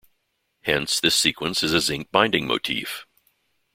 [0.63, 3.05] Hence, this sequence is a zinc-binding motif.